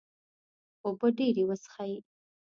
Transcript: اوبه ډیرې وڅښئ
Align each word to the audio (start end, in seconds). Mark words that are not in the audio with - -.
اوبه 0.85 1.07
ډیرې 1.17 1.43
وڅښئ 1.49 1.93